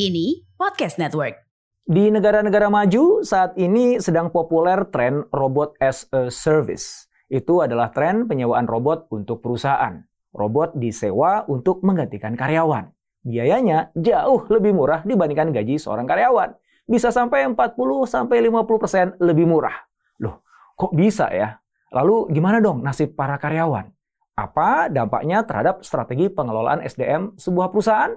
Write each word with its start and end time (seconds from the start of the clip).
Kini 0.00 0.48
Podcast 0.56 0.96
Network. 0.96 1.36
Di 1.84 2.08
negara-negara 2.08 2.72
maju, 2.72 3.20
saat 3.20 3.52
ini 3.60 4.00
sedang 4.00 4.32
populer 4.32 4.88
tren 4.88 5.28
robot 5.28 5.76
as 5.76 6.08
a 6.16 6.32
service. 6.32 7.04
Itu 7.28 7.60
adalah 7.60 7.92
tren 7.92 8.24
penyewaan 8.24 8.64
robot 8.64 9.12
untuk 9.12 9.44
perusahaan. 9.44 10.00
Robot 10.32 10.72
disewa 10.80 11.44
untuk 11.52 11.84
menggantikan 11.84 12.32
karyawan. 12.32 12.88
Biayanya 13.28 13.92
jauh 13.92 14.48
lebih 14.48 14.72
murah 14.72 15.04
dibandingkan 15.04 15.52
gaji 15.52 15.76
seorang 15.76 16.08
karyawan. 16.08 16.56
Bisa 16.88 17.12
sampai 17.12 17.44
40-50% 17.52 19.20
lebih 19.20 19.52
murah. 19.52 19.84
Loh, 20.16 20.40
kok 20.80 20.96
bisa 20.96 21.28
ya? 21.28 21.60
Lalu 21.92 22.32
gimana 22.32 22.64
dong 22.64 22.80
nasib 22.80 23.12
para 23.12 23.36
karyawan? 23.36 23.92
Apa 24.32 24.88
dampaknya 24.88 25.44
terhadap 25.44 25.84
strategi 25.84 26.32
pengelolaan 26.32 26.80
SDM 26.88 27.36
sebuah 27.36 27.68
perusahaan? 27.68 28.16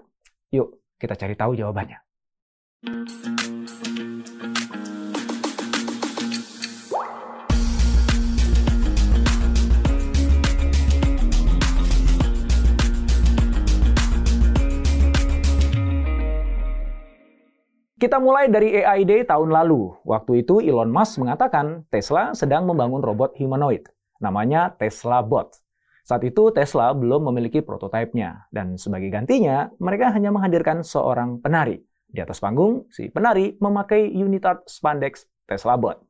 Yuk, 0.55 0.82
kita 1.03 1.19
cari 1.19 1.35
tahu 1.35 1.51
jawabannya. 1.59 1.99
Kita 17.99 18.19
mulai 18.19 18.51
dari 18.51 18.83
AI 18.83 19.07
Day 19.07 19.23
tahun 19.23 19.47
lalu. 19.47 19.95
Waktu 20.03 20.43
itu 20.43 20.59
Elon 20.59 20.91
Musk 20.91 21.23
mengatakan 21.23 21.87
Tesla 21.87 22.35
sedang 22.35 22.67
membangun 22.67 22.99
robot 22.99 23.35
humanoid. 23.39 23.87
Namanya 24.19 24.75
Tesla 24.75 25.23
Bot. 25.23 25.62
Saat 26.03 26.27
itu 26.27 26.51
Tesla 26.51 26.91
belum 26.91 27.31
memiliki 27.31 27.63
prototipenya, 27.63 28.51
dan 28.51 28.75
sebagai 28.75 29.07
gantinya, 29.07 29.71
mereka 29.79 30.11
hanya 30.11 30.35
menghadirkan 30.35 30.83
seorang 30.83 31.39
penari. 31.39 31.79
Di 32.11 32.19
atas 32.19 32.43
panggung, 32.43 32.91
si 32.91 33.07
penari 33.07 33.55
memakai 33.57 34.11
Unitard 34.11 34.67
Spandex 34.67 35.25
Tesla 35.47 35.79
Bot. 35.79 36.03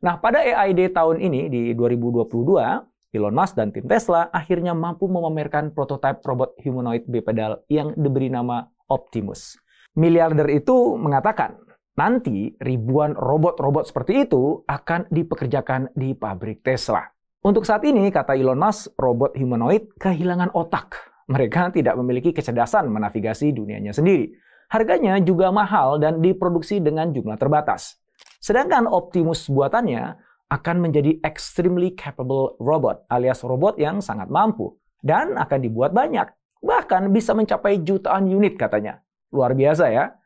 Nah, 0.00 0.16
pada 0.16 0.40
AI 0.40 0.72
Day 0.72 0.88
tahun 0.88 1.20
ini, 1.20 1.52
di 1.52 1.62
2022, 1.76 3.14
Elon 3.14 3.36
Musk 3.36 3.54
dan 3.54 3.70
tim 3.70 3.86
Tesla 3.86 4.26
akhirnya 4.34 4.74
mampu 4.74 5.06
memamerkan 5.06 5.70
prototipe 5.70 6.24
robot 6.26 6.58
humanoid 6.64 7.06
bipedal 7.06 7.62
yang 7.70 7.94
diberi 7.94 8.26
nama 8.26 8.66
Optimus. 8.90 9.54
Miliarder 9.94 10.50
itu 10.50 10.98
mengatakan, 10.98 11.54
nanti 11.94 12.50
ribuan 12.58 13.14
robot-robot 13.14 13.86
seperti 13.86 14.26
itu 14.26 14.66
akan 14.66 15.06
dipekerjakan 15.14 15.94
di 15.94 16.18
pabrik 16.18 16.66
Tesla. 16.66 17.13
Untuk 17.44 17.68
saat 17.68 17.84
ini, 17.84 18.08
kata 18.08 18.40
Elon 18.40 18.56
Musk, 18.56 18.96
robot 18.96 19.36
humanoid 19.36 19.92
kehilangan 20.00 20.56
otak. 20.56 20.96
Mereka 21.28 21.76
tidak 21.76 21.92
memiliki 22.00 22.32
kecerdasan 22.32 22.88
menavigasi 22.88 23.52
dunianya 23.52 23.92
sendiri. 23.92 24.32
Harganya 24.72 25.20
juga 25.20 25.52
mahal 25.52 26.00
dan 26.00 26.24
diproduksi 26.24 26.80
dengan 26.80 27.12
jumlah 27.12 27.36
terbatas. 27.36 28.00
Sedangkan 28.40 28.88
Optimus 28.88 29.44
buatannya 29.52 30.16
akan 30.48 30.76
menjadi 30.88 31.20
extremely 31.20 31.92
capable 31.92 32.56
robot 32.56 33.04
alias 33.12 33.44
robot 33.44 33.76
yang 33.76 34.00
sangat 34.00 34.32
mampu 34.32 34.80
dan 35.04 35.36
akan 35.36 35.60
dibuat 35.60 35.92
banyak. 35.92 36.32
Bahkan 36.64 37.12
bisa 37.12 37.36
mencapai 37.36 37.84
jutaan 37.84 38.24
unit 38.24 38.56
katanya. 38.56 39.04
Luar 39.28 39.52
biasa 39.52 39.92
ya. 39.92 40.16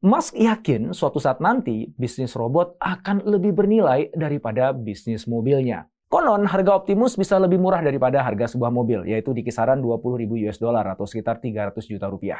Musk 0.00 0.32
yakin 0.32 0.96
suatu 0.96 1.20
saat 1.20 1.44
nanti 1.44 1.92
bisnis 1.92 2.32
robot 2.32 2.80
akan 2.80 3.20
lebih 3.28 3.52
bernilai 3.52 4.08
daripada 4.16 4.72
bisnis 4.72 5.28
mobilnya. 5.28 5.92
Konon 6.14 6.46
harga 6.46 6.78
Optimus 6.78 7.18
bisa 7.18 7.42
lebih 7.42 7.58
murah 7.58 7.82
daripada 7.82 8.22
harga 8.22 8.46
sebuah 8.46 8.70
mobil, 8.70 9.02
yaitu 9.02 9.34
di 9.34 9.42
kisaran 9.42 9.82
20.000 9.82 10.46
US 10.46 10.62
dollar 10.62 10.86
atau 10.94 11.10
sekitar 11.10 11.42
300 11.42 11.74
juta 11.90 12.06
rupiah. 12.06 12.38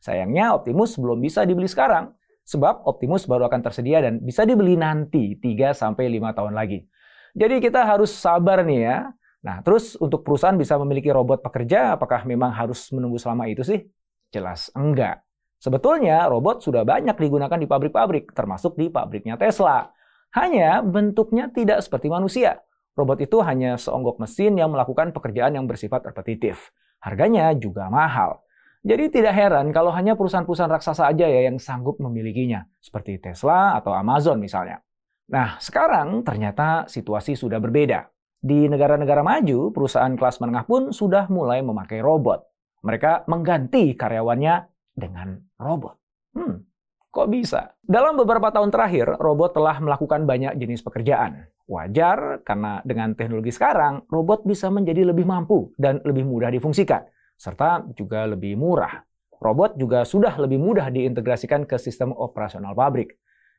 Sayangnya 0.00 0.56
Optimus 0.56 0.96
belum 0.96 1.20
bisa 1.20 1.44
dibeli 1.44 1.68
sekarang, 1.68 2.16
sebab 2.48 2.88
Optimus 2.88 3.28
baru 3.28 3.52
akan 3.52 3.60
tersedia 3.60 4.00
dan 4.00 4.24
bisa 4.24 4.48
dibeli 4.48 4.80
nanti 4.80 5.36
3 5.36 5.76
sampai 5.76 6.08
5 6.08 6.32
tahun 6.40 6.56
lagi. 6.56 6.88
Jadi 7.36 7.60
kita 7.60 7.84
harus 7.84 8.16
sabar 8.16 8.64
nih 8.64 8.80
ya. 8.80 9.12
Nah, 9.44 9.60
terus 9.60 10.00
untuk 10.00 10.24
perusahaan 10.24 10.56
bisa 10.56 10.80
memiliki 10.80 11.12
robot 11.12 11.44
pekerja, 11.44 12.00
apakah 12.00 12.24
memang 12.24 12.48
harus 12.48 12.88
menunggu 12.96 13.20
selama 13.20 13.44
itu 13.52 13.60
sih? 13.60 13.84
Jelas 14.32 14.72
enggak. 14.72 15.20
Sebetulnya 15.60 16.24
robot 16.32 16.64
sudah 16.64 16.80
banyak 16.80 17.12
digunakan 17.12 17.60
di 17.60 17.68
pabrik-pabrik, 17.68 18.32
termasuk 18.32 18.72
di 18.80 18.88
pabriknya 18.88 19.36
Tesla. 19.36 19.97
Hanya 20.36 20.84
bentuknya 20.84 21.48
tidak 21.48 21.80
seperti 21.80 22.12
manusia. 22.12 22.60
Robot 22.98 23.22
itu 23.22 23.38
hanya 23.46 23.78
seonggok 23.78 24.18
mesin 24.18 24.58
yang 24.58 24.74
melakukan 24.74 25.14
pekerjaan 25.14 25.54
yang 25.54 25.70
bersifat 25.70 26.02
repetitif. 26.02 26.74
Harganya 26.98 27.54
juga 27.54 27.86
mahal. 27.88 28.42
Jadi 28.82 29.10
tidak 29.10 29.34
heran 29.34 29.70
kalau 29.70 29.90
hanya 29.94 30.14
perusahaan-perusahaan 30.14 30.70
raksasa 30.70 31.06
aja 31.06 31.26
ya 31.26 31.50
yang 31.50 31.58
sanggup 31.58 31.98
memilikinya, 32.02 32.66
seperti 32.78 33.18
Tesla 33.18 33.78
atau 33.78 33.94
Amazon 33.94 34.38
misalnya. 34.38 34.82
Nah, 35.28 35.60
sekarang 35.60 36.24
ternyata 36.24 36.88
situasi 36.88 37.36
sudah 37.36 37.60
berbeda. 37.60 38.08
Di 38.38 38.70
negara-negara 38.70 39.26
maju, 39.26 39.74
perusahaan 39.74 40.14
kelas 40.14 40.38
menengah 40.38 40.64
pun 40.64 40.94
sudah 40.94 41.26
mulai 41.26 41.60
memakai 41.60 41.98
robot. 41.98 42.46
Mereka 42.86 43.26
mengganti 43.26 43.98
karyawannya 43.98 44.54
dengan 44.94 45.42
robot. 45.58 45.98
Hmm, 46.38 46.62
kok 47.08 47.28
bisa? 47.32 47.74
Dalam 47.82 48.16
beberapa 48.16 48.52
tahun 48.52 48.68
terakhir, 48.68 49.18
robot 49.18 49.56
telah 49.56 49.80
melakukan 49.80 50.28
banyak 50.28 50.54
jenis 50.60 50.84
pekerjaan. 50.84 51.48
Wajar 51.68 52.40
karena 52.48 52.80
dengan 52.84 53.12
teknologi 53.12 53.52
sekarang, 53.52 54.08
robot 54.08 54.48
bisa 54.48 54.72
menjadi 54.72 55.04
lebih 55.12 55.28
mampu 55.28 55.72
dan 55.76 56.00
lebih 56.04 56.24
mudah 56.24 56.48
difungsikan, 56.48 57.04
serta 57.36 57.84
juga 57.92 58.24
lebih 58.24 58.56
murah. 58.56 59.04
Robot 59.38 59.78
juga 59.78 60.02
sudah 60.02 60.34
lebih 60.40 60.58
mudah 60.58 60.90
diintegrasikan 60.90 61.68
ke 61.68 61.78
sistem 61.78 62.10
operasional 62.16 62.74
pabrik. 62.74 63.14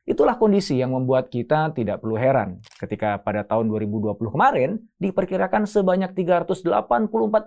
Itulah 0.08 0.40
kondisi 0.40 0.80
yang 0.80 0.96
membuat 0.96 1.28
kita 1.28 1.76
tidak 1.76 2.00
perlu 2.00 2.16
heran 2.16 2.58
ketika 2.80 3.20
pada 3.20 3.44
tahun 3.44 3.68
2020 3.68 4.16
kemarin 4.32 4.80
diperkirakan 4.96 5.68
sebanyak 5.68 6.16
384 6.16 6.72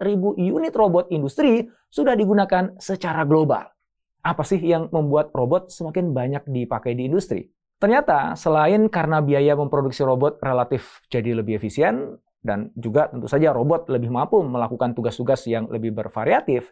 ribu 0.05 0.37
unit 0.37 0.71
robot 0.71 1.09
industri 1.09 1.65
sudah 1.89 2.13
digunakan 2.13 2.77
secara 2.77 3.25
global. 3.25 3.72
Apa 4.23 4.47
sih 4.47 4.59
yang 4.63 4.87
membuat 4.89 5.35
robot 5.35 5.69
semakin 5.69 6.15
banyak 6.15 6.47
dipakai 6.47 6.95
di 6.95 7.11
industri? 7.11 7.51
Ternyata 7.77 8.39
selain 8.39 8.87
karena 8.87 9.19
biaya 9.19 9.59
memproduksi 9.59 10.07
robot 10.07 10.39
relatif 10.39 11.03
jadi 11.11 11.35
lebih 11.43 11.59
efisien 11.59 12.15
dan 12.39 12.71
juga 12.79 13.11
tentu 13.11 13.27
saja 13.27 13.51
robot 13.51 13.91
lebih 13.91 14.07
mampu 14.07 14.39
melakukan 14.39 14.95
tugas-tugas 14.95 15.43
yang 15.51 15.67
lebih 15.67 15.91
bervariatif, 15.91 16.71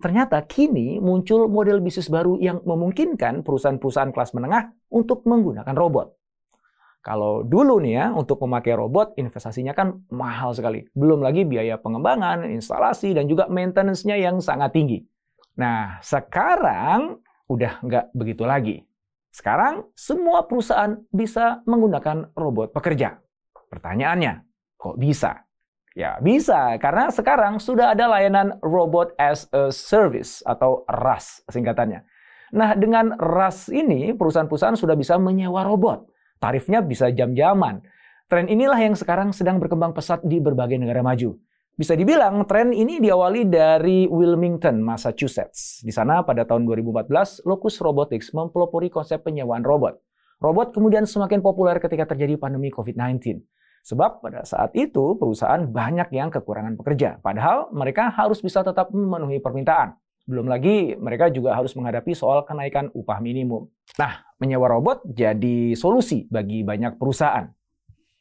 Ternyata 0.00 0.40
kini 0.48 0.96
muncul 0.96 1.44
model 1.44 1.84
bisnis 1.84 2.08
baru 2.08 2.40
yang 2.40 2.64
memungkinkan 2.64 3.44
perusahaan-perusahaan 3.44 4.16
kelas 4.16 4.32
menengah 4.32 4.72
untuk 4.88 5.28
menggunakan 5.28 5.76
robot. 5.76 6.16
Kalau 7.04 7.44
dulu 7.44 7.80
nih 7.84 7.94
ya, 8.00 8.06
untuk 8.12 8.40
memakai 8.44 8.76
robot 8.76 9.16
investasinya 9.20 9.76
kan 9.76 10.00
mahal 10.08 10.56
sekali. 10.56 10.88
Belum 10.96 11.20
lagi 11.20 11.44
biaya 11.44 11.76
pengembangan, 11.76 12.48
instalasi, 12.48 13.12
dan 13.12 13.28
juga 13.28 13.48
maintenance-nya 13.52 14.16
yang 14.16 14.40
sangat 14.40 14.72
tinggi. 14.72 15.04
Nah, 15.58 15.98
sekarang 16.04 17.18
udah 17.50 17.82
nggak 17.82 18.06
begitu 18.14 18.44
lagi. 18.46 18.76
Sekarang 19.30 19.90
semua 19.94 20.46
perusahaan 20.46 20.98
bisa 21.10 21.62
menggunakan 21.66 22.34
robot 22.34 22.74
pekerja. 22.74 23.22
Pertanyaannya, 23.70 24.42
kok 24.74 24.98
bisa? 24.98 25.46
Ya, 25.94 26.22
bisa 26.22 26.78
karena 26.78 27.10
sekarang 27.10 27.58
sudah 27.58 27.90
ada 27.94 28.06
layanan 28.06 28.62
Robot 28.62 29.10
as 29.18 29.50
a 29.50 29.74
Service 29.74 30.38
atau 30.46 30.86
RAS 30.86 31.42
singkatannya. 31.50 32.06
Nah, 32.54 32.78
dengan 32.78 33.14
RAS 33.18 33.70
ini 33.70 34.14
perusahaan-perusahaan 34.14 34.78
sudah 34.78 34.94
bisa 34.94 35.18
menyewa 35.18 35.66
robot. 35.66 36.06
Tarifnya 36.38 36.82
bisa 36.82 37.10
jam-jaman. 37.10 37.82
Tren 38.30 38.46
inilah 38.46 38.78
yang 38.78 38.94
sekarang 38.94 39.34
sedang 39.34 39.58
berkembang 39.58 39.90
pesat 39.90 40.22
di 40.22 40.38
berbagai 40.38 40.78
negara 40.78 41.02
maju. 41.02 41.34
Bisa 41.78 41.96
dibilang 41.96 42.44
tren 42.44 42.76
ini 42.76 43.00
diawali 43.00 43.48
dari 43.48 44.04
Wilmington, 44.04 44.84
Massachusetts. 44.84 45.80
Di 45.80 45.88
sana 45.94 46.20
pada 46.20 46.44
tahun 46.44 46.68
2014, 46.68 47.46
Locus 47.48 47.80
Robotics 47.80 48.36
mempelopori 48.36 48.92
konsep 48.92 49.24
penyewaan 49.24 49.64
robot. 49.64 49.96
Robot 50.40 50.72
kemudian 50.76 51.04
semakin 51.08 51.40
populer 51.40 51.80
ketika 51.80 52.12
terjadi 52.12 52.36
pandemi 52.36 52.68
COVID-19. 52.68 53.44
Sebab 53.80 54.20
pada 54.20 54.44
saat 54.44 54.76
itu 54.76 55.16
perusahaan 55.16 55.64
banyak 55.64 56.12
yang 56.12 56.28
kekurangan 56.28 56.76
pekerja, 56.76 57.16
padahal 57.24 57.72
mereka 57.72 58.12
harus 58.12 58.44
bisa 58.44 58.60
tetap 58.60 58.92
memenuhi 58.92 59.40
permintaan. 59.40 59.96
Belum 60.28 60.46
lagi 60.46 60.94
mereka 61.00 61.32
juga 61.32 61.56
harus 61.56 61.72
menghadapi 61.72 62.12
soal 62.12 62.44
kenaikan 62.44 62.92
upah 62.92 63.24
minimum. 63.24 63.72
Nah, 63.96 64.20
menyewa 64.36 64.68
robot 64.68 65.02
jadi 65.08 65.72
solusi 65.74 66.28
bagi 66.28 66.60
banyak 66.60 67.00
perusahaan. 67.00 67.48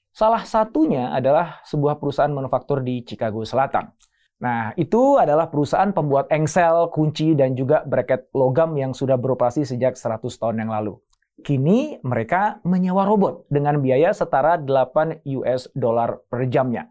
Salah 0.10 0.44
satunya 0.44 1.14
adalah 1.14 1.62
sebuah 1.64 2.02
perusahaan 2.02 2.32
manufaktur 2.34 2.82
di 2.82 3.06
Chicago 3.06 3.46
Selatan. 3.46 3.94
Nah, 4.40 4.72
itu 4.80 5.20
adalah 5.20 5.52
perusahaan 5.52 5.92
pembuat 5.92 6.32
engsel, 6.32 6.88
kunci, 6.96 7.36
dan 7.36 7.60
juga 7.60 7.84
bracket 7.84 8.32
logam 8.32 8.72
yang 8.80 8.96
sudah 8.96 9.20
beroperasi 9.20 9.68
sejak 9.68 10.00
100 10.00 10.32
tahun 10.40 10.64
yang 10.64 10.72
lalu. 10.72 10.96
Kini 11.44 12.00
mereka 12.04 12.60
menyewa 12.64 13.04
robot 13.08 13.48
dengan 13.52 13.80
biaya 13.80 14.12
setara 14.16 14.60
8 14.60 15.24
US 15.40 15.72
dollar 15.76 16.24
per 16.28 16.48
jamnya. 16.48 16.88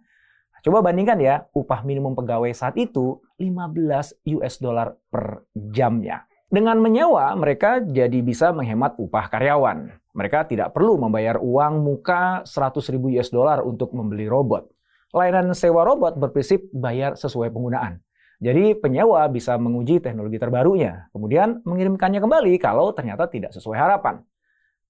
Coba 0.61 0.85
bandingkan 0.85 1.21
ya, 1.21 1.49
upah 1.57 1.85
minimum 1.85 2.13
pegawai 2.13 2.53
saat 2.53 2.77
itu 2.77 3.25
15 3.41 4.13
US 4.37 4.55
dollar 4.61 4.97
per 5.09 5.49
jamnya. 5.57 6.28
Dengan 6.49 6.81
menyewa, 6.81 7.37
mereka 7.37 7.85
jadi 7.85 8.25
bisa 8.25 8.57
menghemat 8.57 8.97
upah 8.97 9.29
karyawan. 9.29 9.93
Mereka 10.17 10.49
tidak 10.49 10.73
perlu 10.73 10.97
membayar 10.97 11.37
uang 11.37 11.85
muka 11.85 12.41
100 12.49 12.89
ribu 12.89 13.13
US 13.21 13.29
dollar 13.29 13.61
untuk 13.61 13.93
membeli 13.93 14.25
robot. 14.25 14.65
Layanan 15.13 15.53
sewa 15.53 15.85
robot 15.85 16.17
berprinsip 16.17 16.73
bayar 16.73 17.21
sesuai 17.21 17.53
penggunaan. 17.53 18.01
Jadi 18.41 18.81
penyewa 18.81 19.29
bisa 19.29 19.61
menguji 19.61 20.01
teknologi 20.01 20.41
terbarunya, 20.41 21.13
kemudian 21.13 21.61
mengirimkannya 21.69 22.25
kembali 22.25 22.57
kalau 22.57 22.97
ternyata 22.97 23.29
tidak 23.29 23.53
sesuai 23.53 23.77
harapan. 23.77 24.25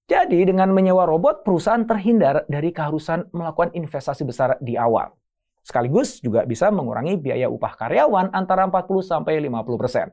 Jadi 0.07 0.39
dengan 0.47 0.71
menyewa 0.71 1.03
robot, 1.03 1.43
perusahaan 1.43 1.83
terhindar 1.83 2.47
dari 2.47 2.71
keharusan 2.71 3.35
melakukan 3.35 3.75
investasi 3.75 4.23
besar 4.23 4.55
di 4.63 4.79
awal. 4.79 5.11
Sekaligus 5.59 6.23
juga 6.23 6.47
bisa 6.47 6.71
mengurangi 6.71 7.19
biaya 7.19 7.51
upah 7.51 7.75
karyawan 7.75 8.31
antara 8.31 8.63
40 8.63 9.03
sampai 9.03 9.43
50 9.43 9.75
persen. 9.75 10.07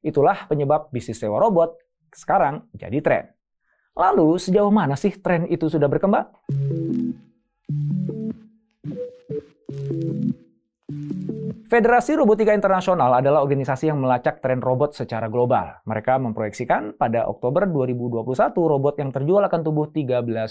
Itulah 0.00 0.48
penyebab 0.48 0.88
bisnis 0.88 1.20
sewa 1.20 1.36
robot 1.36 1.76
sekarang 2.16 2.64
jadi 2.72 2.98
tren. 3.04 3.24
Lalu 3.92 4.40
sejauh 4.40 4.72
mana 4.72 4.96
sih 4.96 5.12
tren 5.20 5.44
itu 5.44 5.68
sudah 5.68 5.86
berkembang? 5.92 6.24
Federasi 11.70 12.18
Robotika 12.18 12.50
Internasional 12.50 13.22
adalah 13.22 13.46
organisasi 13.46 13.94
yang 13.94 14.02
melacak 14.02 14.42
tren 14.42 14.58
robot 14.58 14.90
secara 14.90 15.30
global. 15.30 15.78
Mereka 15.86 16.18
memproyeksikan 16.18 16.98
pada 16.98 17.30
Oktober 17.30 17.62
2021 17.70 18.26
robot 18.58 18.98
yang 18.98 19.14
terjual 19.14 19.46
akan 19.46 19.60
tumbuh 19.62 19.86
13%. 19.86 20.50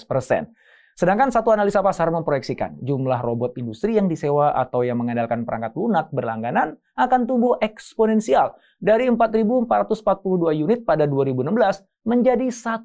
Sedangkan 1.00 1.32
satu 1.32 1.56
analisa 1.56 1.80
pasar 1.80 2.12
memproyeksikan 2.12 2.84
jumlah 2.84 3.24
robot 3.24 3.56
industri 3.56 3.96
yang 3.96 4.12
disewa 4.12 4.52
atau 4.52 4.84
yang 4.84 5.00
mengandalkan 5.00 5.48
perangkat 5.48 5.72
lunak 5.80 6.12
berlangganan 6.12 6.76
akan 7.00 7.24
tumbuh 7.24 7.56
eksponensial 7.64 8.60
dari 8.84 9.08
4.442 9.08 10.60
unit 10.60 10.84
pada 10.84 11.08
2016 11.08 12.04
menjadi 12.04 12.52
1,3 12.52 12.84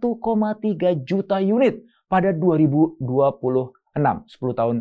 juta 1.03 1.43
unit 1.43 1.83
pada 2.07 2.31
2026, 2.31 3.03
10 3.03 3.99
tahun 4.63 4.77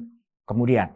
kemudian. 0.46 0.94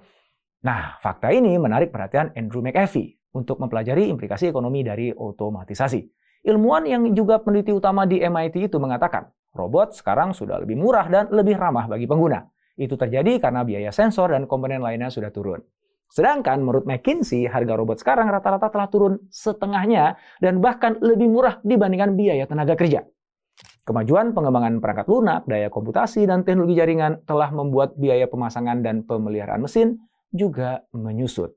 Nah, 0.61 1.01
fakta 1.01 1.33
ini 1.33 1.57
menarik 1.57 1.89
perhatian 1.89 2.37
Andrew 2.37 2.61
McAfee 2.61 3.17
untuk 3.33 3.57
mempelajari 3.57 4.13
implikasi 4.13 4.53
ekonomi 4.53 4.85
dari 4.85 5.09
otomatisasi. 5.09 6.05
Ilmuwan 6.45 6.85
yang 6.85 7.01
juga 7.17 7.41
peneliti 7.41 7.73
utama 7.73 8.05
di 8.05 8.21
MIT 8.21 8.69
itu 8.69 8.77
mengatakan, 8.77 9.25
robot 9.57 9.97
sekarang 9.97 10.37
sudah 10.37 10.61
lebih 10.61 10.77
murah 10.77 11.09
dan 11.09 11.33
lebih 11.33 11.57
ramah 11.57 11.89
bagi 11.89 12.05
pengguna. 12.05 12.45
Itu 12.77 12.93
terjadi 12.93 13.41
karena 13.41 13.65
biaya 13.65 13.89
sensor 13.89 14.29
dan 14.29 14.45
komponen 14.45 14.85
lainnya 14.85 15.09
sudah 15.09 15.33
turun. 15.33 15.57
Sedangkan 16.07 16.63
menurut 16.63 16.87
McKinsey, 16.87 17.49
harga 17.49 17.73
robot 17.75 17.99
sekarang 17.99 18.31
rata-rata 18.31 18.71
telah 18.71 18.87
turun 18.87 19.19
setengahnya 19.27 20.15
dan 20.39 20.63
bahkan 20.63 20.95
lebih 21.03 21.27
murah 21.27 21.59
dibandingkan 21.65 22.15
biaya 22.15 22.47
tenaga 22.47 22.79
kerja. 22.79 23.03
Kemajuan 23.87 24.35
pengembangan 24.35 24.83
perangkat 24.83 25.07
lunak, 25.07 25.47
daya 25.47 25.71
komputasi, 25.71 26.27
dan 26.27 26.43
teknologi 26.43 26.75
jaringan 26.75 27.23
telah 27.23 27.49
membuat 27.55 27.95
biaya 27.95 28.27
pemasangan 28.27 28.83
dan 28.83 29.07
pemeliharaan 29.07 29.63
mesin 29.63 29.99
juga 30.35 30.83
menyusut. 30.91 31.55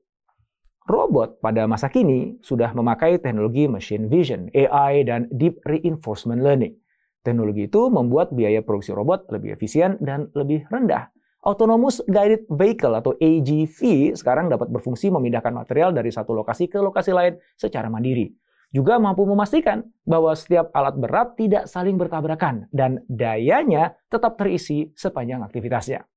Robot 0.87 1.43
pada 1.43 1.67
masa 1.69 1.91
kini 1.91 2.39
sudah 2.41 2.71
memakai 2.73 3.19
teknologi 3.19 3.67
machine 3.67 4.07
vision, 4.07 4.47
AI, 4.55 5.03
dan 5.05 5.27
deep 5.29 5.59
reinforcement 5.67 6.41
learning. 6.41 6.73
Teknologi 7.21 7.69
itu 7.69 7.93
membuat 7.93 8.33
biaya 8.33 8.65
produksi 8.65 8.97
robot 8.97 9.29
lebih 9.29 9.53
efisien 9.53 10.01
dan 10.01 10.33
lebih 10.33 10.65
rendah. 10.73 11.13
Autonomous 11.41 12.01
Guided 12.05 12.45
Vehicle 12.49 12.97
atau 12.97 13.17
AGV 13.17 14.13
sekarang 14.13 14.49
dapat 14.49 14.69
berfungsi 14.69 15.09
memindahkan 15.09 15.53
material 15.53 15.89
dari 15.93 16.13
satu 16.13 16.37
lokasi 16.37 16.69
ke 16.69 16.77
lokasi 16.77 17.13
lain 17.13 17.37
secara 17.57 17.89
mandiri. 17.89 18.29
Juga 18.71 18.97
mampu 18.97 19.27
memastikan 19.27 19.83
bahwa 20.05 20.31
setiap 20.31 20.71
alat 20.71 20.95
berat 20.95 21.35
tidak 21.35 21.67
saling 21.67 21.99
bertabrakan 21.99 22.71
dan 22.71 23.03
dayanya 23.05 23.99
tetap 24.07 24.39
terisi 24.39 24.89
sepanjang 24.95 25.43
aktivitasnya. 25.45 26.07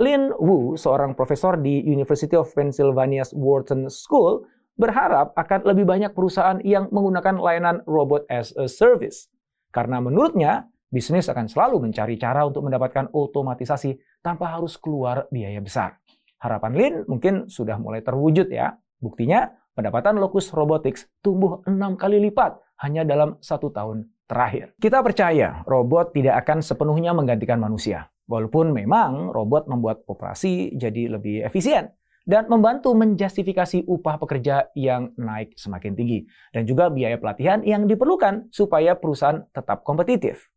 Lin 0.00 0.32
Wu, 0.40 0.74
seorang 0.74 1.12
profesor 1.12 1.60
di 1.60 1.84
University 1.84 2.32
of 2.32 2.48
Pennsylvania's 2.56 3.30
Wharton 3.36 3.92
School, 3.92 4.44
berharap 4.76 5.36
akan 5.36 5.68
lebih 5.68 5.84
banyak 5.84 6.12
perusahaan 6.16 6.58
yang 6.64 6.88
menggunakan 6.88 7.36
layanan 7.40 7.76
robot 7.84 8.24
as 8.32 8.56
a 8.56 8.68
service. 8.68 9.31
Karena 9.72 9.98
menurutnya, 10.04 10.68
bisnis 10.92 11.32
akan 11.32 11.48
selalu 11.48 11.88
mencari 11.88 12.20
cara 12.20 12.44
untuk 12.44 12.68
mendapatkan 12.68 13.08
otomatisasi 13.08 14.20
tanpa 14.20 14.52
harus 14.52 14.76
keluar 14.76 15.26
biaya 15.32 15.58
besar. 15.64 15.96
Harapan 16.36 16.72
Lin 16.76 16.94
mungkin 17.08 17.48
sudah 17.48 17.80
mulai 17.80 18.04
terwujud 18.04 18.52
ya. 18.52 18.76
Buktinya, 19.00 19.48
pendapatan 19.72 20.20
Locus 20.20 20.52
Robotics 20.52 21.08
tumbuh 21.24 21.64
enam 21.64 21.96
kali 21.96 22.20
lipat 22.20 22.60
hanya 22.84 23.08
dalam 23.08 23.40
satu 23.40 23.72
tahun 23.72 24.12
terakhir. 24.28 24.76
Kita 24.76 25.00
percaya 25.00 25.64
robot 25.64 26.12
tidak 26.12 26.44
akan 26.44 26.60
sepenuhnya 26.60 27.16
menggantikan 27.16 27.56
manusia. 27.56 28.12
Walaupun 28.28 28.70
memang 28.70 29.32
robot 29.32 29.66
membuat 29.66 30.04
operasi 30.06 30.76
jadi 30.78 31.18
lebih 31.18 31.42
efisien 31.42 31.90
dan 32.22 32.46
membantu 32.46 32.94
menjustifikasi 32.94 33.86
upah 33.86 34.16
pekerja 34.22 34.70
yang 34.78 35.10
naik 35.18 35.58
semakin 35.58 35.98
tinggi 35.98 36.24
dan 36.54 36.62
juga 36.68 36.86
biaya 36.88 37.18
pelatihan 37.18 37.60
yang 37.66 37.90
diperlukan 37.90 38.50
supaya 38.54 38.94
perusahaan 38.94 39.42
tetap 39.50 39.82
kompetitif. 39.82 40.50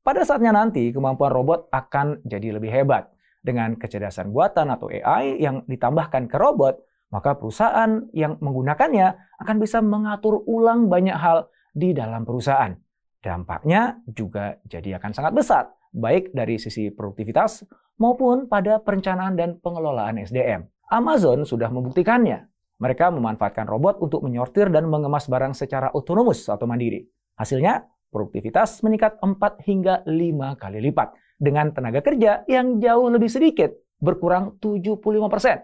Pada 0.00 0.24
saatnya 0.24 0.54
nanti 0.54 0.94
kemampuan 0.94 1.34
robot 1.34 1.68
akan 1.74 2.24
jadi 2.24 2.56
lebih 2.56 2.72
hebat 2.72 3.10
dengan 3.42 3.76
kecerdasan 3.76 4.32
buatan 4.32 4.72
atau 4.72 4.88
AI 4.88 5.40
yang 5.40 5.66
ditambahkan 5.68 6.28
ke 6.30 6.36
robot, 6.40 6.80
maka 7.12 7.36
perusahaan 7.36 8.08
yang 8.16 8.38
menggunakannya 8.40 9.16
akan 9.44 9.56
bisa 9.60 9.82
mengatur 9.84 10.40
ulang 10.46 10.88
banyak 10.88 11.16
hal 11.16 11.50
di 11.76 11.92
dalam 11.92 12.24
perusahaan. 12.24 12.72
Dampaknya 13.20 14.00
juga 14.08 14.56
jadi 14.64 14.96
akan 14.96 15.12
sangat 15.12 15.32
besar 15.36 15.64
baik 15.90 16.30
dari 16.30 16.56
sisi 16.56 16.88
produktivitas 16.88 17.66
maupun 18.00 18.46
pada 18.46 18.80
perencanaan 18.80 19.36
dan 19.36 19.58
pengelolaan 19.60 20.22
SDM. 20.22 20.64
Amazon 20.90 21.46
sudah 21.46 21.70
membuktikannya. 21.70 22.50
Mereka 22.82 23.14
memanfaatkan 23.14 23.70
robot 23.70 24.02
untuk 24.02 24.26
menyortir 24.26 24.66
dan 24.74 24.90
mengemas 24.90 25.30
barang 25.30 25.54
secara 25.54 25.94
otonomus 25.94 26.50
atau 26.50 26.66
mandiri. 26.66 27.06
Hasilnya, 27.38 27.86
produktivitas 28.10 28.82
meningkat 28.82 29.22
4 29.22 29.62
hingga 29.62 30.02
5 30.02 30.58
kali 30.58 30.82
lipat 30.90 31.14
dengan 31.38 31.70
tenaga 31.70 32.02
kerja 32.02 32.42
yang 32.50 32.82
jauh 32.82 33.06
lebih 33.06 33.30
sedikit, 33.30 33.70
berkurang 34.02 34.58
75%. 34.58 35.62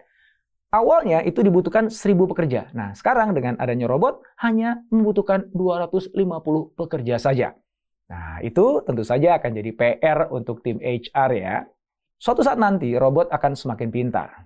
Awalnya 0.71 1.27
itu 1.27 1.43
dibutuhkan 1.43 1.91
1000 1.91 2.31
pekerja. 2.31 2.71
Nah, 2.71 2.95
sekarang 2.95 3.35
dengan 3.35 3.59
adanya 3.59 3.91
robot 3.91 4.23
hanya 4.47 4.79
membutuhkan 4.95 5.51
250 5.51 6.15
pekerja 6.79 7.19
saja. 7.19 7.59
Nah, 8.07 8.39
itu 8.47 8.87
tentu 8.87 9.03
saja 9.03 9.43
akan 9.43 9.51
jadi 9.51 9.71
PR 9.75 10.19
untuk 10.31 10.63
tim 10.63 10.79
HR 10.79 11.31
ya. 11.35 11.67
Suatu 12.23 12.47
saat 12.47 12.63
nanti 12.63 12.95
robot 12.95 13.35
akan 13.35 13.59
semakin 13.59 13.91
pintar. 13.91 14.46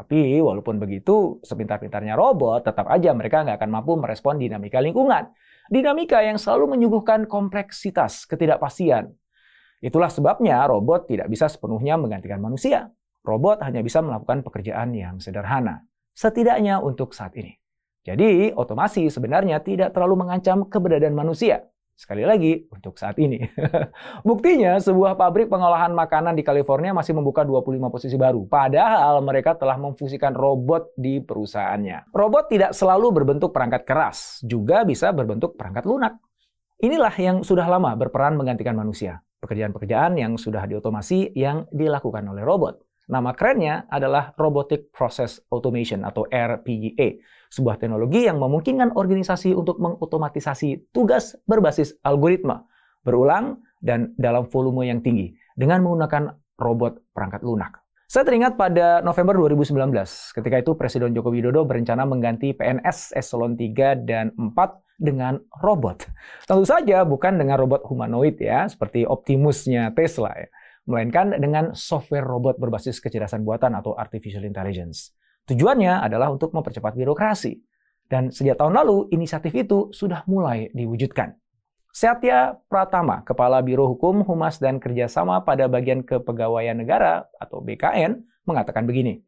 Tapi 0.00 0.40
walaupun 0.40 0.80
begitu, 0.80 1.44
sepintar-pintarnya 1.44 2.16
robot, 2.16 2.64
tetap 2.64 2.88
aja 2.88 3.12
mereka 3.12 3.44
nggak 3.44 3.60
akan 3.60 3.70
mampu 3.70 4.00
merespon 4.00 4.40
dinamika 4.40 4.80
lingkungan 4.80 5.28
dinamika 5.70 6.18
yang 6.20 6.36
selalu 6.36 6.74
menyuguhkan 6.74 7.30
kompleksitas, 7.30 8.26
ketidakpastian. 8.26 9.14
Itulah 9.80 10.10
sebabnya 10.10 10.66
robot 10.66 11.08
tidak 11.08 11.30
bisa 11.30 11.46
sepenuhnya 11.46 11.96
menggantikan 11.96 12.42
manusia. 12.42 12.90
Robot 13.24 13.62
hanya 13.64 13.80
bisa 13.80 14.02
melakukan 14.02 14.42
pekerjaan 14.44 14.92
yang 14.92 15.22
sederhana. 15.22 15.86
setidaknya 16.10 16.82
untuk 16.82 17.16
saat 17.16 17.32
ini. 17.38 17.56
Jadi, 18.04 18.52
otomasi 18.52 19.08
sebenarnya 19.08 19.62
tidak 19.64 19.94
terlalu 19.96 20.26
mengancam 20.26 20.68
keberadaan 20.68 21.16
manusia. 21.16 21.69
Sekali 22.00 22.24
lagi, 22.24 22.64
untuk 22.72 22.96
saat 22.96 23.20
ini. 23.20 23.44
Buktinya, 24.28 24.80
sebuah 24.80 25.20
pabrik 25.20 25.52
pengolahan 25.52 25.92
makanan 25.92 26.32
di 26.32 26.40
California 26.40 26.96
masih 26.96 27.12
membuka 27.12 27.44
25 27.44 27.76
posisi 27.92 28.16
baru. 28.16 28.48
Padahal 28.48 29.20
mereka 29.20 29.52
telah 29.52 29.76
memfungsikan 29.76 30.32
robot 30.32 30.96
di 30.96 31.20
perusahaannya. 31.20 32.08
Robot 32.16 32.48
tidak 32.48 32.72
selalu 32.72 33.12
berbentuk 33.12 33.52
perangkat 33.52 33.84
keras, 33.84 34.40
juga 34.40 34.80
bisa 34.88 35.12
berbentuk 35.12 35.60
perangkat 35.60 35.84
lunak. 35.84 36.16
Inilah 36.80 37.12
yang 37.20 37.44
sudah 37.44 37.68
lama 37.68 37.92
berperan 37.92 38.32
menggantikan 38.32 38.72
manusia. 38.72 39.20
Pekerjaan-pekerjaan 39.44 40.16
yang 40.16 40.40
sudah 40.40 40.64
diotomasi 40.64 41.36
yang 41.36 41.68
dilakukan 41.68 42.24
oleh 42.24 42.40
robot. 42.40 42.80
Nama 43.12 43.36
kerennya 43.36 43.84
adalah 43.92 44.32
Robotic 44.40 44.88
Process 44.88 45.36
Automation 45.52 46.00
atau 46.08 46.24
RPA, 46.30 47.20
sebuah 47.50 47.82
teknologi 47.82 48.24
yang 48.24 48.38
memungkinkan 48.38 48.94
organisasi 48.94 49.52
untuk 49.52 49.82
mengotomatisasi 49.82 50.94
tugas 50.94 51.34
berbasis 51.44 51.98
algoritma, 52.06 52.64
berulang 53.02 53.58
dan 53.82 54.14
dalam 54.16 54.46
volume 54.46 54.86
yang 54.86 55.02
tinggi 55.02 55.34
dengan 55.58 55.82
menggunakan 55.82 56.30
robot 56.56 57.12
perangkat 57.12 57.42
lunak. 57.42 57.82
Saya 58.10 58.26
teringat 58.26 58.58
pada 58.58 59.02
November 59.06 59.38
2019, 59.38 59.94
ketika 60.34 60.56
itu 60.58 60.74
Presiden 60.74 61.14
Joko 61.14 61.30
Widodo 61.30 61.62
berencana 61.62 62.02
mengganti 62.02 62.50
PNS 62.54 63.14
eselon 63.14 63.54
3 63.54 64.02
dan 64.02 64.34
4 64.34 64.50
dengan 64.98 65.38
robot. 65.62 66.10
Tentu 66.42 66.66
saja 66.66 67.06
bukan 67.06 67.38
dengan 67.38 67.54
robot 67.58 67.86
humanoid 67.86 68.34
ya, 68.42 68.66
seperti 68.66 69.06
Optimusnya 69.06 69.94
Tesla 69.94 70.34
ya 70.34 70.50
melainkan 70.90 71.38
dengan 71.38 71.70
software 71.76 72.26
robot 72.26 72.58
berbasis 72.58 72.98
kecerdasan 72.98 73.46
buatan 73.46 73.78
atau 73.78 73.94
artificial 73.94 74.42
intelligence. 74.42 75.14
Tujuannya 75.48 76.04
adalah 76.04 76.28
untuk 76.28 76.52
mempercepat 76.52 76.92
birokrasi. 76.98 77.56
Dan 78.10 78.34
sejak 78.34 78.58
tahun 78.58 78.74
lalu, 78.74 79.08
inisiatif 79.14 79.54
itu 79.54 79.94
sudah 79.94 80.26
mulai 80.26 80.66
diwujudkan. 80.74 81.38
Setia 81.90 82.58
Pratama, 82.70 83.22
Kepala 83.22 83.62
Biro 83.62 83.86
Hukum, 83.86 84.22
Humas, 84.26 84.58
dan 84.62 84.78
Kerjasama 84.78 85.42
pada 85.42 85.66
bagian 85.66 86.06
Kepegawaian 86.06 86.78
Negara 86.78 87.26
atau 87.38 87.62
BKN, 87.62 88.18
mengatakan 88.46 88.86
begini. 88.86 89.22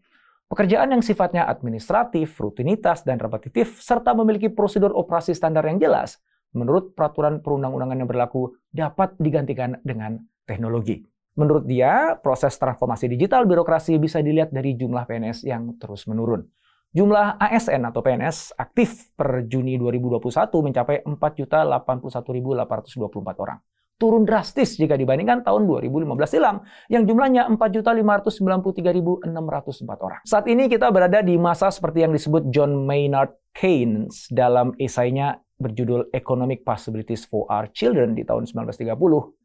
Pekerjaan 0.46 0.92
yang 0.94 1.02
sifatnya 1.02 1.48
administratif, 1.48 2.36
rutinitas, 2.38 3.02
dan 3.02 3.18
repetitif, 3.18 3.80
serta 3.80 4.12
memiliki 4.12 4.52
prosedur 4.52 4.92
operasi 4.92 5.32
standar 5.32 5.64
yang 5.64 5.80
jelas, 5.80 6.20
menurut 6.52 6.92
peraturan 6.92 7.40
perundang-undangan 7.40 7.98
yang 7.98 8.10
berlaku, 8.10 8.52
dapat 8.68 9.16
digantikan 9.16 9.80
dengan 9.82 10.20
teknologi. 10.44 11.11
Menurut 11.32 11.64
dia, 11.64 12.20
proses 12.20 12.52
transformasi 12.60 13.08
digital 13.08 13.48
birokrasi 13.48 13.96
bisa 13.96 14.20
dilihat 14.20 14.52
dari 14.52 14.76
jumlah 14.76 15.08
PNS 15.08 15.48
yang 15.48 15.80
terus 15.80 16.04
menurun. 16.04 16.44
Jumlah 16.92 17.40
ASN 17.40 17.88
atau 17.88 18.04
PNS 18.04 18.52
aktif 18.52 19.16
per 19.16 19.48
Juni 19.48 19.80
2021 19.80 20.28
mencapai 20.52 21.00
4.081.824 21.08 23.40
orang. 23.40 23.56
Turun 23.96 24.28
drastis 24.28 24.76
jika 24.76 24.92
dibandingkan 24.92 25.40
tahun 25.40 25.64
2015 25.64 26.04
silam 26.28 26.60
yang 26.92 27.08
jumlahnya 27.08 27.48
4.593.604 27.48 30.04
orang. 30.04 30.20
Saat 30.28 30.44
ini 30.52 30.68
kita 30.68 30.92
berada 30.92 31.24
di 31.24 31.40
masa 31.40 31.72
seperti 31.72 32.04
yang 32.04 32.12
disebut 32.12 32.52
John 32.52 32.84
Maynard 32.84 33.32
Keynes 33.56 34.28
dalam 34.28 34.76
esainya 34.76 35.40
berjudul 35.56 36.12
Economic 36.12 36.60
Possibilities 36.60 37.24
for 37.24 37.48
Our 37.48 37.72
Children 37.72 38.12
di 38.18 38.26
tahun 38.28 38.44
1930 38.44 39.41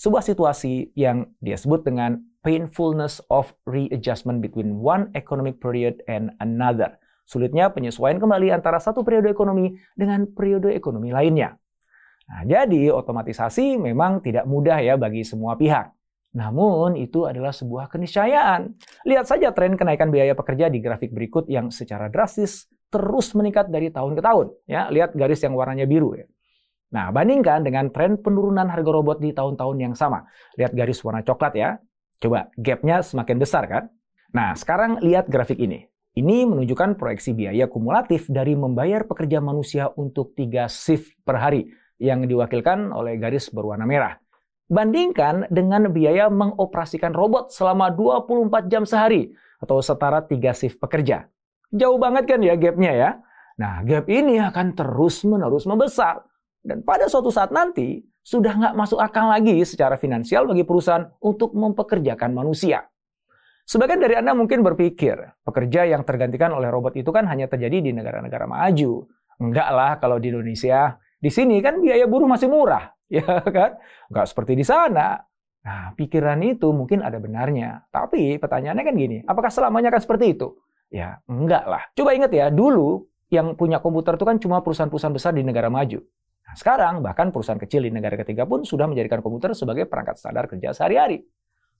sebuah 0.00 0.24
situasi 0.24 0.96
yang 0.96 1.28
dia 1.44 1.60
sebut 1.60 1.84
dengan 1.84 2.16
painfulness 2.40 3.20
of 3.28 3.52
readjustment 3.68 4.40
between 4.40 4.80
one 4.80 5.12
economic 5.12 5.60
period 5.60 6.00
and 6.08 6.32
another. 6.40 6.96
Sulitnya 7.28 7.68
penyesuaian 7.68 8.16
kembali 8.16 8.48
antara 8.48 8.80
satu 8.80 9.04
periode 9.04 9.28
ekonomi 9.28 9.76
dengan 9.92 10.24
periode 10.24 10.72
ekonomi 10.72 11.12
lainnya. 11.12 11.52
Nah, 12.32 12.42
jadi 12.48 12.88
otomatisasi 12.96 13.76
memang 13.76 14.24
tidak 14.24 14.48
mudah 14.48 14.80
ya 14.80 14.96
bagi 14.96 15.20
semua 15.20 15.52
pihak. 15.60 15.92
Namun 16.32 16.96
itu 16.96 17.28
adalah 17.28 17.52
sebuah 17.52 17.92
keniscayaan. 17.92 18.72
Lihat 19.04 19.26
saja 19.28 19.52
tren 19.52 19.76
kenaikan 19.76 20.08
biaya 20.08 20.32
pekerja 20.32 20.72
di 20.72 20.80
grafik 20.80 21.12
berikut 21.12 21.44
yang 21.50 21.68
secara 21.68 22.08
drastis 22.08 22.70
terus 22.88 23.34
meningkat 23.36 23.68
dari 23.68 23.92
tahun 23.92 24.16
ke 24.16 24.22
tahun. 24.24 24.46
Ya, 24.64 24.88
lihat 24.88 25.12
garis 25.12 25.42
yang 25.44 25.58
warnanya 25.58 25.84
biru 25.84 26.16
ya. 26.16 26.26
Nah, 26.90 27.14
bandingkan 27.14 27.62
dengan 27.62 27.94
tren 27.94 28.18
penurunan 28.18 28.66
harga 28.66 28.90
robot 28.90 29.22
di 29.22 29.30
tahun-tahun 29.30 29.76
yang 29.78 29.94
sama. 29.94 30.26
Lihat 30.58 30.74
garis 30.74 30.98
warna 31.06 31.22
coklat 31.22 31.54
ya. 31.54 31.78
Coba, 32.18 32.50
gapnya 32.58 33.00
semakin 33.00 33.36
besar 33.38 33.64
kan? 33.70 33.84
Nah, 34.34 34.58
sekarang 34.58 34.98
lihat 34.98 35.30
grafik 35.30 35.58
ini. 35.62 35.86
Ini 36.18 36.42
menunjukkan 36.50 36.98
proyeksi 36.98 37.30
biaya 37.38 37.70
kumulatif 37.70 38.26
dari 38.26 38.58
membayar 38.58 39.06
pekerja 39.06 39.38
manusia 39.38 39.94
untuk 39.94 40.34
tiga 40.34 40.66
shift 40.66 41.14
per 41.22 41.38
hari 41.38 41.70
yang 42.02 42.26
diwakilkan 42.26 42.90
oleh 42.90 43.14
garis 43.22 43.46
berwarna 43.54 43.86
merah. 43.86 44.18
Bandingkan 44.66 45.46
dengan 45.50 45.86
biaya 45.94 46.26
mengoperasikan 46.26 47.14
robot 47.14 47.54
selama 47.54 47.94
24 47.94 48.66
jam 48.66 48.82
sehari 48.82 49.30
atau 49.62 49.78
setara 49.78 50.26
tiga 50.26 50.50
shift 50.50 50.82
pekerja. 50.82 51.30
Jauh 51.70 52.02
banget 52.02 52.26
kan 52.26 52.42
ya 52.42 52.58
gapnya 52.58 52.92
ya? 52.94 53.10
Nah, 53.62 53.86
gap 53.86 54.10
ini 54.10 54.42
akan 54.42 54.74
terus-menerus 54.74 55.70
membesar 55.70 56.26
dan 56.60 56.84
pada 56.84 57.08
suatu 57.08 57.32
saat 57.32 57.48
nanti, 57.50 58.04
sudah 58.20 58.52
nggak 58.52 58.74
masuk 58.76 59.00
akal 59.00 59.32
lagi 59.32 59.64
secara 59.64 59.96
finansial 59.96 60.44
bagi 60.44 60.62
perusahaan 60.62 61.08
untuk 61.24 61.56
mempekerjakan 61.56 62.36
manusia. 62.36 62.84
Sebagian 63.64 64.02
dari 64.02 64.18
Anda 64.18 64.34
mungkin 64.34 64.60
berpikir, 64.66 65.40
pekerja 65.46 65.86
yang 65.86 66.02
tergantikan 66.04 66.50
oleh 66.52 66.68
robot 66.68 66.98
itu 66.98 67.08
kan 67.14 67.24
hanya 67.30 67.46
terjadi 67.46 67.80
di 67.80 67.90
negara-negara 67.94 68.44
maju. 68.44 69.06
Enggak 69.40 69.68
lah 69.72 69.92
kalau 70.02 70.20
di 70.20 70.28
Indonesia. 70.28 71.00
Di 71.20 71.30
sini 71.32 71.60
kan 71.60 71.80
biaya 71.80 72.04
buruh 72.08 72.28
masih 72.28 72.48
murah, 72.50 72.92
ya 73.12 73.40
kan? 73.40 73.78
Enggak 74.12 74.26
seperti 74.28 74.52
di 74.58 74.64
sana. 74.66 75.22
Nah, 75.60 75.92
pikiran 75.92 76.40
itu 76.40 76.72
mungkin 76.72 77.04
ada 77.04 77.20
benarnya. 77.20 77.84
Tapi 77.92 78.40
pertanyaannya 78.40 78.84
kan 78.84 78.94
gini, 78.96 79.18
apakah 79.24 79.52
selamanya 79.52 79.92
akan 79.92 80.02
seperti 80.02 80.34
itu? 80.36 80.56
Ya, 80.90 81.22
enggak 81.30 81.64
lah. 81.68 81.86
Coba 81.94 82.16
ingat 82.16 82.32
ya, 82.32 82.50
dulu 82.50 83.06
yang 83.30 83.54
punya 83.54 83.78
komputer 83.78 84.18
itu 84.18 84.26
kan 84.26 84.36
cuma 84.42 84.58
perusahaan-perusahaan 84.60 85.14
besar 85.14 85.32
di 85.32 85.46
negara 85.46 85.70
maju. 85.70 86.02
Nah, 86.50 86.58
sekarang, 86.58 86.98
bahkan 86.98 87.30
perusahaan 87.30 87.62
kecil 87.62 87.86
di 87.86 87.94
negara 87.94 88.18
ketiga 88.18 88.42
pun 88.42 88.66
sudah 88.66 88.90
menjadikan 88.90 89.22
komputer 89.22 89.54
sebagai 89.54 89.86
perangkat 89.86 90.18
standar 90.18 90.50
kerja 90.50 90.74
sehari-hari. 90.74 91.22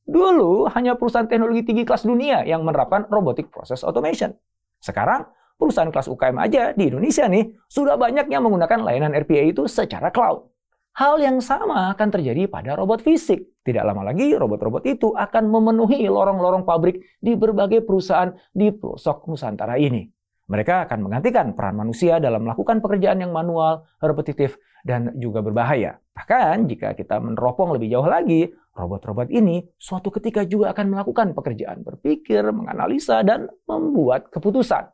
Dulu, 0.07 0.71
hanya 0.71 0.95
perusahaan 0.95 1.27
teknologi 1.27 1.67
tinggi 1.67 1.83
kelas 1.83 2.07
dunia 2.07 2.47
yang 2.47 2.63
menerapkan 2.63 3.11
robotic 3.11 3.51
process 3.51 3.83
automation. 3.83 4.31
Sekarang, 4.79 5.27
perusahaan 5.59 5.91
kelas 5.91 6.07
UKM 6.07 6.39
aja 6.39 6.63
di 6.71 6.87
Indonesia 6.87 7.27
nih, 7.27 7.51
sudah 7.67 7.99
banyak 7.99 8.31
yang 8.31 8.47
menggunakan 8.47 8.79
layanan 8.87 9.11
RPA 9.19 9.51
itu 9.51 9.67
secara 9.67 10.15
cloud. 10.15 10.47
Hal 10.95 11.19
yang 11.19 11.43
sama 11.43 11.91
akan 11.91 12.09
terjadi 12.15 12.47
pada 12.47 12.79
robot 12.79 13.03
fisik. 13.03 13.51
Tidak 13.67 13.83
lama 13.83 14.07
lagi, 14.07 14.39
robot-robot 14.39 14.87
itu 14.87 15.19
akan 15.19 15.51
memenuhi 15.51 16.07
lorong-lorong 16.07 16.63
pabrik 16.63 17.03
di 17.19 17.35
berbagai 17.35 17.83
perusahaan 17.83 18.31
di 18.55 18.71
pelosok 18.71 19.27
Nusantara 19.27 19.83
ini. 19.83 20.07
Mereka 20.51 20.91
akan 20.91 21.07
menggantikan 21.07 21.55
peran 21.55 21.79
manusia 21.79 22.19
dalam 22.19 22.43
melakukan 22.43 22.83
pekerjaan 22.83 23.23
yang 23.23 23.31
manual, 23.31 23.87
repetitif, 24.03 24.59
dan 24.83 25.15
juga 25.15 25.47
berbahaya. 25.47 26.03
Bahkan 26.11 26.67
jika 26.67 26.99
kita 26.99 27.23
meneropong 27.23 27.71
lebih 27.79 27.95
jauh 27.95 28.11
lagi, 28.11 28.51
robot-robot 28.75 29.31
ini 29.31 29.63
suatu 29.79 30.11
ketika 30.11 30.43
juga 30.43 30.75
akan 30.75 30.91
melakukan 30.91 31.39
pekerjaan 31.39 31.87
berpikir, 31.87 32.43
menganalisa, 32.51 33.23
dan 33.23 33.47
membuat 33.71 34.27
keputusan. 34.35 34.91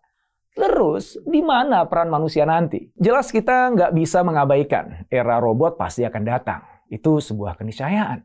Terus, 0.53 1.17
di 1.25 1.41
mana 1.41 1.89
peran 1.89 2.13
manusia 2.13 2.45
nanti? 2.45 2.93
Jelas 2.93 3.33
kita 3.33 3.73
nggak 3.73 3.97
bisa 3.97 4.21
mengabaikan 4.21 5.09
era 5.09 5.41
robot 5.41 5.81
pasti 5.81 6.05
akan 6.05 6.23
datang. 6.25 6.61
Itu 6.93 7.25
sebuah 7.25 7.57
keniscayaan. 7.57 8.21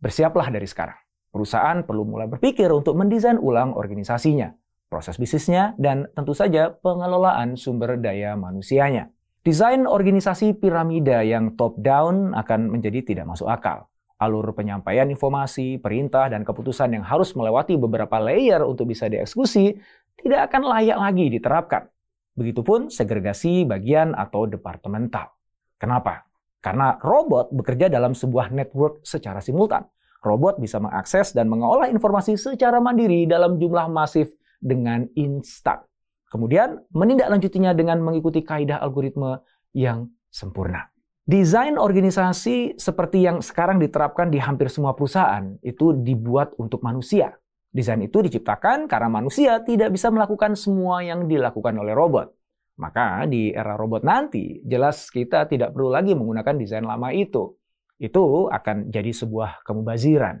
Bersiaplah 0.00 0.48
dari 0.48 0.64
sekarang. 0.64 0.96
Perusahaan 1.28 1.84
perlu 1.84 2.08
mulai 2.08 2.26
berpikir 2.26 2.72
untuk 2.72 2.96
mendesain 2.96 3.36
ulang 3.36 3.76
organisasinya 3.76 4.59
proses 4.90 5.16
bisnisnya, 5.16 5.78
dan 5.78 6.10
tentu 6.18 6.34
saja 6.34 6.74
pengelolaan 6.82 7.54
sumber 7.54 7.94
daya 7.96 8.34
manusianya. 8.34 9.14
Desain 9.40 9.88
organisasi 9.88 10.58
piramida 10.58 11.24
yang 11.24 11.56
top-down 11.56 12.36
akan 12.36 12.74
menjadi 12.76 13.00
tidak 13.00 13.24
masuk 13.30 13.48
akal. 13.48 13.88
Alur 14.20 14.52
penyampaian 14.52 15.08
informasi, 15.08 15.80
perintah, 15.80 16.28
dan 16.28 16.44
keputusan 16.44 16.92
yang 16.92 17.04
harus 17.06 17.32
melewati 17.32 17.80
beberapa 17.80 18.20
layer 18.20 18.60
untuk 18.60 18.92
bisa 18.92 19.08
dieksekusi 19.08 19.80
tidak 20.20 20.52
akan 20.52 20.68
layak 20.68 20.98
lagi 21.00 21.32
diterapkan. 21.32 21.88
Begitupun 22.36 22.92
segregasi 22.92 23.64
bagian 23.64 24.12
atau 24.12 24.44
departemental. 24.44 25.32
Kenapa? 25.80 26.28
Karena 26.60 27.00
robot 27.00 27.48
bekerja 27.56 27.88
dalam 27.88 28.12
sebuah 28.12 28.52
network 28.52 29.00
secara 29.08 29.40
simultan. 29.40 29.88
Robot 30.20 30.60
bisa 30.60 30.76
mengakses 30.76 31.32
dan 31.32 31.48
mengolah 31.48 31.88
informasi 31.88 32.36
secara 32.36 32.76
mandiri 32.76 33.24
dalam 33.24 33.56
jumlah 33.56 33.88
masif 33.88 34.36
dengan 34.60 35.08
instan. 35.16 35.82
Kemudian 36.30 36.78
menindaklanjutinya 36.94 37.74
dengan 37.74 37.98
mengikuti 37.98 38.46
kaidah 38.46 38.78
algoritma 38.78 39.42
yang 39.74 40.06
sempurna. 40.30 40.86
Desain 41.26 41.74
organisasi 41.74 42.78
seperti 42.78 43.26
yang 43.26 43.42
sekarang 43.42 43.82
diterapkan 43.82 44.30
di 44.30 44.38
hampir 44.38 44.70
semua 44.70 44.94
perusahaan 44.94 45.58
itu 45.62 45.94
dibuat 45.94 46.54
untuk 46.58 46.86
manusia. 46.86 47.34
Desain 47.70 48.02
itu 48.02 48.18
diciptakan 48.18 48.90
karena 48.90 49.06
manusia 49.06 49.62
tidak 49.62 49.94
bisa 49.94 50.10
melakukan 50.10 50.58
semua 50.58 51.06
yang 51.06 51.30
dilakukan 51.30 51.74
oleh 51.78 51.94
robot. 51.94 52.34
Maka 52.80 53.28
di 53.30 53.52
era 53.52 53.78
robot 53.78 54.02
nanti, 54.02 54.58
jelas 54.66 55.06
kita 55.12 55.46
tidak 55.46 55.70
perlu 55.76 55.92
lagi 55.92 56.16
menggunakan 56.16 56.56
desain 56.58 56.82
lama 56.82 57.14
itu. 57.14 57.54
Itu 58.00 58.48
akan 58.50 58.90
jadi 58.90 59.12
sebuah 59.12 59.62
kemubaziran. 59.62 60.40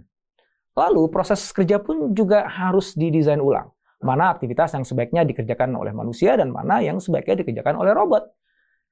Lalu 0.74 1.02
proses 1.12 1.44
kerja 1.52 1.78
pun 1.78 2.16
juga 2.16 2.48
harus 2.48 2.96
didesain 2.96 3.38
ulang. 3.38 3.68
Mana 4.00 4.32
aktivitas 4.32 4.72
yang 4.72 4.84
sebaiknya 4.84 5.28
dikerjakan 5.28 5.76
oleh 5.76 5.92
manusia 5.92 6.32
dan 6.36 6.48
mana 6.48 6.80
yang 6.80 6.96
sebaiknya 6.96 7.44
dikerjakan 7.44 7.76
oleh 7.76 7.92
robot. 7.92 8.32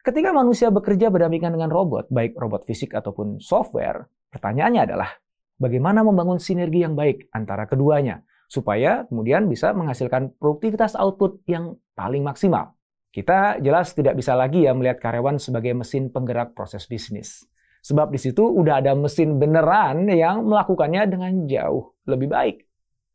Ketika 0.04 0.30
manusia 0.36 0.68
bekerja 0.68 1.08
berdampingan 1.08 1.56
dengan 1.56 1.72
robot, 1.72 2.12
baik 2.12 2.36
robot 2.36 2.68
fisik 2.68 2.92
ataupun 2.92 3.40
software, 3.40 4.08
pertanyaannya 4.30 4.84
adalah 4.84 5.10
bagaimana 5.56 6.04
membangun 6.04 6.36
sinergi 6.38 6.84
yang 6.84 6.94
baik 6.94 7.32
antara 7.34 7.64
keduanya 7.64 8.22
supaya 8.48 9.04
kemudian 9.08 9.44
bisa 9.44 9.76
menghasilkan 9.76 10.32
produktivitas 10.40 10.96
output 10.96 11.44
yang 11.44 11.76
paling 11.92 12.24
maksimal. 12.24 12.72
Kita 13.12 13.60
jelas 13.60 13.92
tidak 13.92 14.16
bisa 14.16 14.32
lagi 14.36 14.64
ya 14.64 14.72
melihat 14.72 15.00
karyawan 15.00 15.36
sebagai 15.36 15.76
mesin 15.76 16.08
penggerak 16.08 16.56
proses 16.56 16.88
bisnis. 16.88 17.44
Sebab 17.84 18.12
di 18.12 18.20
situ 18.20 18.44
udah 18.44 18.84
ada 18.84 18.92
mesin 18.92 19.36
beneran 19.40 20.08
yang 20.08 20.44
melakukannya 20.44 21.08
dengan 21.08 21.32
jauh 21.48 21.96
lebih 22.04 22.28
baik. 22.28 22.56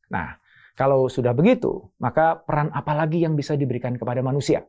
Nah, 0.09 0.37
kalau 0.73 1.05
sudah 1.05 1.37
begitu, 1.37 1.93
maka 2.01 2.41
peran 2.41 2.73
apa 2.73 2.97
lagi 2.97 3.21
yang 3.21 3.37
bisa 3.37 3.53
diberikan 3.53 3.93
kepada 3.93 4.25
manusia? 4.25 4.65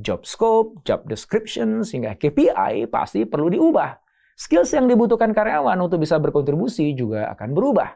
Job 0.00 0.24
scope, 0.24 0.80
job 0.88 1.04
description, 1.04 1.84
sehingga 1.84 2.16
KPI 2.16 2.88
pasti 2.88 3.28
perlu 3.28 3.52
diubah. 3.52 3.98
Skills 4.38 4.70
yang 4.72 4.86
dibutuhkan 4.86 5.34
karyawan 5.34 5.76
untuk 5.82 6.00
bisa 6.00 6.16
berkontribusi 6.16 6.94
juga 6.94 7.28
akan 7.34 7.50
berubah. 7.52 7.90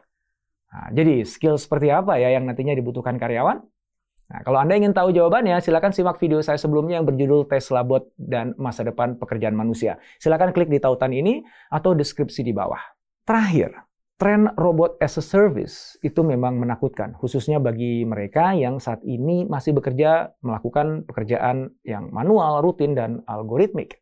Nah, 0.73 0.87
jadi 0.91 1.23
skill 1.23 1.55
seperti 1.55 1.89
apa 1.89 2.19
ya 2.19 2.35
yang 2.35 2.43
nantinya 2.43 2.75
dibutuhkan 2.75 3.15
karyawan? 3.15 3.63
Nah, 4.33 4.39
kalau 4.41 4.59
Anda 4.59 4.75
ingin 4.77 4.91
tahu 4.91 5.13
jawabannya, 5.13 5.61
silakan 5.61 5.93
simak 5.93 6.17
video 6.17 6.41
saya 6.41 6.57
sebelumnya 6.57 6.97
yang 6.99 7.05
berjudul 7.05 7.45
Tesla 7.45 7.85
Bot 7.85 8.11
dan 8.17 8.57
Masa 8.57 8.81
Depan 8.81 9.15
Pekerjaan 9.21 9.53
Manusia. 9.53 10.01
Silakan 10.17 10.51
klik 10.51 10.73
di 10.73 10.81
tautan 10.81 11.13
ini 11.13 11.45
atau 11.69 11.93
deskripsi 11.93 12.41
di 12.41 12.51
bawah. 12.51 12.81
Terakhir, 13.23 13.77
tren 14.23 14.47
robot 14.55 14.95
as 15.03 15.19
a 15.19 15.23
service 15.25 15.99
itu 15.99 16.23
memang 16.23 16.55
menakutkan, 16.55 17.11
khususnya 17.19 17.59
bagi 17.59 18.07
mereka 18.07 18.55
yang 18.55 18.79
saat 18.79 19.03
ini 19.03 19.43
masih 19.43 19.75
bekerja 19.75 20.31
melakukan 20.39 21.03
pekerjaan 21.03 21.75
yang 21.83 22.07
manual, 22.07 22.63
rutin, 22.63 22.95
dan 22.95 23.19
algoritmik. 23.27 23.99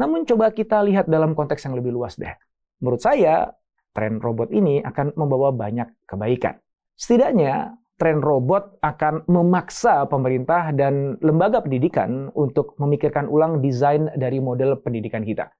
Namun 0.00 0.24
coba 0.24 0.56
kita 0.56 0.80
lihat 0.80 1.12
dalam 1.12 1.36
konteks 1.36 1.60
yang 1.68 1.76
lebih 1.76 1.92
luas 1.92 2.16
deh. 2.16 2.32
Menurut 2.80 3.04
saya, 3.04 3.52
tren 3.92 4.16
robot 4.16 4.48
ini 4.48 4.80
akan 4.80 5.12
membawa 5.12 5.52
banyak 5.52 5.92
kebaikan. 6.08 6.56
Setidaknya, 6.96 7.76
tren 8.00 8.24
robot 8.24 8.80
akan 8.80 9.28
memaksa 9.28 10.08
pemerintah 10.08 10.72
dan 10.72 11.20
lembaga 11.20 11.60
pendidikan 11.60 12.32
untuk 12.32 12.80
memikirkan 12.80 13.28
ulang 13.28 13.60
desain 13.60 14.08
dari 14.16 14.40
model 14.40 14.80
pendidikan 14.80 15.20
kita. 15.20 15.52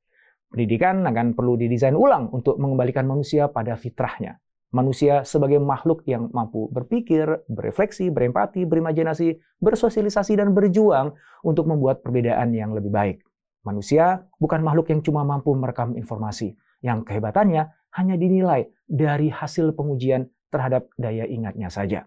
Pendidikan 0.50 1.07
akan 1.07 1.38
perlu 1.38 1.54
didesain 1.54 1.95
ulang 1.95 2.26
untuk 2.35 2.59
mengembalikan 2.59 3.07
manusia 3.07 3.47
pada 3.47 3.78
fitrahnya. 3.78 4.42
Manusia 4.71 5.26
sebagai 5.26 5.59
makhluk 5.62 6.02
yang 6.07 6.30
mampu 6.30 6.71
berpikir, 6.71 7.42
berefleksi, 7.50 8.11
berempati, 8.11 8.66
berimajinasi, 8.66 9.38
bersosialisasi, 9.62 10.38
dan 10.38 10.54
berjuang 10.54 11.14
untuk 11.42 11.66
membuat 11.71 12.02
perbedaan 12.02 12.54
yang 12.54 12.75
lebih 12.75 12.90
baik. 12.90 13.19
Manusia 13.66 14.26
bukan 14.38 14.62
makhluk 14.62 14.90
yang 14.90 15.02
cuma 15.02 15.26
mampu 15.26 15.54
merekam 15.54 15.99
informasi, 15.99 16.54
yang 16.83 17.02
kehebatannya 17.02 17.66
hanya 17.99 18.14
dinilai 18.14 18.71
dari 18.87 19.30
hasil 19.30 19.75
pengujian 19.75 20.30
terhadap 20.50 20.90
daya 20.99 21.26
ingatnya 21.26 21.71
saja. 21.71 22.07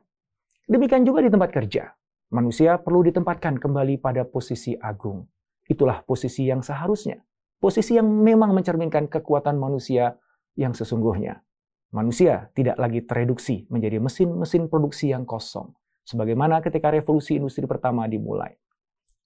Demikian 0.68 1.04
juga 1.04 1.24
di 1.24 1.32
tempat 1.32 1.52
kerja. 1.52 1.92
Manusia 2.32 2.80
perlu 2.80 3.04
ditempatkan 3.08 3.60
kembali 3.60 4.00
pada 4.00 4.24
posisi 4.24 4.76
agung. 4.80 5.28
Itulah 5.68 6.04
posisi 6.08 6.48
yang 6.48 6.64
seharusnya. 6.64 7.20
Posisi 7.64 7.96
yang 7.96 8.12
memang 8.12 8.52
mencerminkan 8.52 9.08
kekuatan 9.08 9.56
manusia 9.56 10.20
yang 10.60 10.76
sesungguhnya. 10.76 11.40
Manusia 11.96 12.52
tidak 12.52 12.76
lagi 12.76 13.08
tereduksi 13.08 13.64
menjadi 13.72 14.04
mesin-mesin 14.04 14.68
produksi 14.68 15.16
yang 15.16 15.24
kosong. 15.24 15.72
Sebagaimana 16.04 16.60
ketika 16.60 16.92
revolusi 16.92 17.40
industri 17.40 17.64
pertama 17.64 18.04
dimulai. 18.12 18.52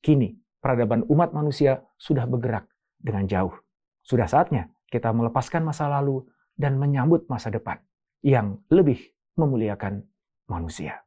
Kini, 0.05 0.37
peradaban 0.61 1.01
umat 1.09 1.33
manusia 1.33 1.81
sudah 1.97 2.29
bergerak 2.29 2.69
dengan 3.01 3.25
jauh. 3.25 3.57
Sudah 4.05 4.29
saatnya 4.29 4.69
kita 4.85 5.09
melepaskan 5.09 5.65
masa 5.65 5.89
lalu 5.89 6.21
dan 6.53 6.77
menyambut 6.77 7.25
masa 7.25 7.49
depan 7.49 7.81
yang 8.21 8.61
lebih 8.69 9.01
memuliakan 9.33 10.05
manusia. 10.45 11.06